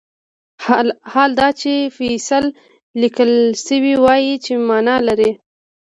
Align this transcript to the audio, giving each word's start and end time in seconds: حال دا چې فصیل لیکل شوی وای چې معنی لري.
حال 1.11 1.31
دا 1.39 1.47
چې 1.61 1.71
فصیل 1.95 2.45
لیکل 3.01 3.31
شوی 3.65 3.93
وای 4.03 4.25
چې 4.45 4.53
معنی 4.67 4.97
لري. 5.07 5.31